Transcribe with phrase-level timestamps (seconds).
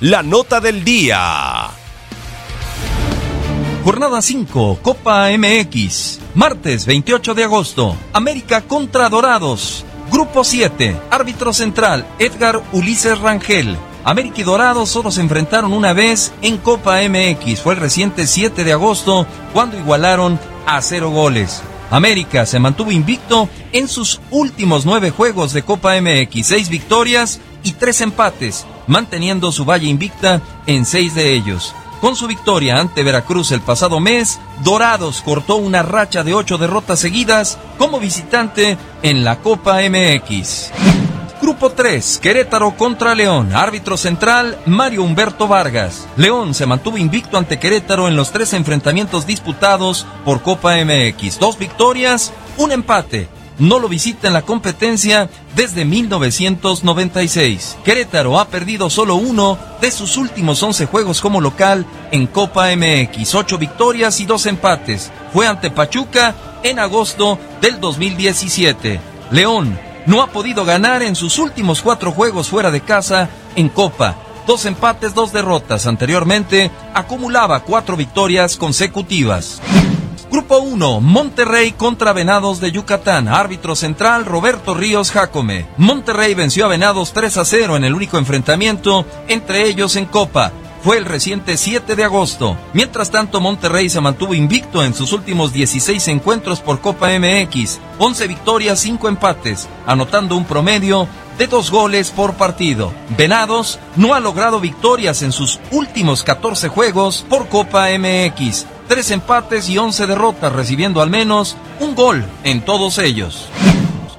[0.00, 1.70] la nota del día.
[3.82, 6.20] Jornada 5, Copa MX.
[6.34, 7.96] Martes 28 de agosto.
[8.12, 9.84] América contra Dorados.
[10.10, 10.96] Grupo 7.
[11.10, 13.76] Árbitro central, Edgar Ulises Rangel.
[14.04, 17.60] América y Dorados solo se enfrentaron una vez en Copa MX.
[17.60, 21.62] Fue el reciente 7 de agosto cuando igualaron a cero goles.
[21.90, 27.72] América se mantuvo invicto en sus últimos nueve juegos de Copa MX, seis victorias y
[27.72, 31.74] tres empates, manteniendo su valla invicta en seis de ellos.
[32.00, 37.00] Con su victoria ante Veracruz el pasado mes, Dorados cortó una racha de ocho derrotas
[37.00, 40.70] seguidas como visitante en la Copa MX.
[41.40, 43.54] Grupo 3, Querétaro contra León.
[43.54, 46.06] Árbitro central, Mario Humberto Vargas.
[46.16, 51.38] León se mantuvo invicto ante Querétaro en los tres enfrentamientos disputados por Copa MX.
[51.38, 53.28] Dos victorias, un empate.
[53.58, 57.78] No lo visita en la competencia desde 1996.
[57.84, 63.34] Querétaro ha perdido solo uno de sus últimos 11 juegos como local en Copa MX.
[63.34, 65.10] Ocho victorias y dos empates.
[65.32, 69.00] Fue ante Pachuca en agosto del 2017.
[69.30, 74.16] León no ha podido ganar en sus últimos cuatro juegos fuera de casa en Copa.
[74.46, 75.86] Dos empates, dos derrotas.
[75.86, 79.62] Anteriormente acumulaba cuatro victorias consecutivas.
[80.36, 83.26] Grupo 1, Monterrey contra Venados de Yucatán.
[83.26, 85.66] Árbitro central, Roberto Ríos Jacome.
[85.78, 90.52] Monterrey venció a Venados 3 a 0 en el único enfrentamiento entre ellos en Copa
[90.82, 92.56] fue el reciente 7 de agosto.
[92.74, 98.26] Mientras tanto, Monterrey se mantuvo invicto en sus últimos 16 encuentros por Copa MX, 11
[98.28, 101.08] victorias, 5 empates, anotando un promedio
[101.38, 102.92] de dos goles por partido.
[103.16, 109.68] Venados no ha logrado victorias en sus últimos 14 juegos por Copa MX, 3 empates
[109.68, 113.48] y 11 derrotas, recibiendo al menos un gol en todos ellos.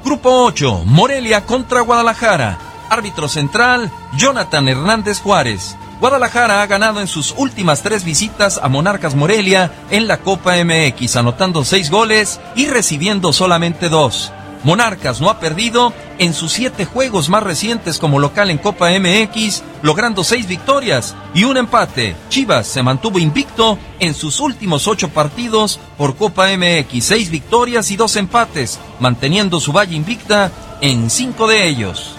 [0.03, 2.57] Grupo 8, Morelia contra Guadalajara.
[2.89, 5.75] Árbitro central, Jonathan Hernández Juárez.
[5.99, 11.15] Guadalajara ha ganado en sus últimas tres visitas a Monarcas Morelia en la Copa MX,
[11.15, 14.31] anotando seis goles y recibiendo solamente dos.
[14.63, 19.63] Monarcas no ha perdido en sus siete juegos más recientes como local en Copa MX,
[19.81, 22.15] logrando seis victorias y un empate.
[22.29, 27.95] Chivas se mantuvo invicto en sus últimos ocho partidos por Copa MX, seis victorias y
[27.97, 30.51] dos empates, manteniendo su valla invicta
[30.81, 32.15] en cinco de ellos.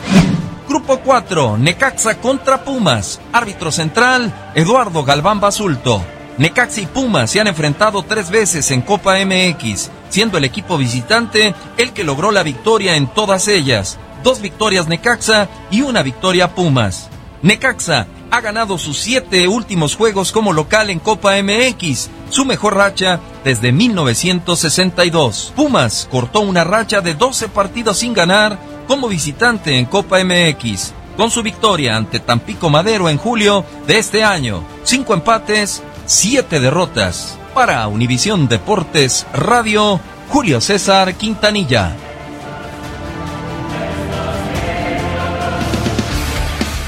[0.69, 3.21] Grupo 4, Necaxa contra Pumas.
[3.33, 6.05] Árbitro central, Eduardo Galván Basulto.
[6.39, 11.53] Necaxa y Pumas se han enfrentado tres veces en Copa MX, siendo el equipo visitante
[11.77, 13.99] el que logró la victoria en todas ellas.
[14.23, 17.09] Dos victorias Necaxa y una victoria Pumas.
[17.43, 23.19] Necaxa ha ganado sus siete últimos juegos como local en Copa MX, su mejor racha
[23.43, 25.53] desde 1962.
[25.57, 31.33] Pumas cortó una racha de 12 partidos sin ganar como visitante en Copa MX, con
[31.33, 34.63] su victoria ante Tampico Madero en julio de este año.
[34.85, 37.39] Cinco empates, siete derrotas.
[37.55, 40.01] Para Univisión Deportes Radio,
[40.31, 41.95] Julio César Quintanilla.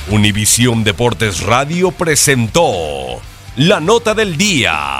[0.08, 3.20] Univisión Deportes Radio presentó
[3.56, 4.99] la nota del día.